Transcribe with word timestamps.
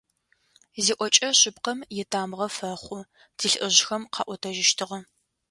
«Зиӏокӏэ 0.83 1.29
шъыпкъэм 1.39 1.79
итамыгъэ 2.01 2.47
фэхъу»,- 2.57 3.01
тилӏыжъхэм 3.37 4.03
къаӏотэжьыщтыгъэ. 4.13 4.99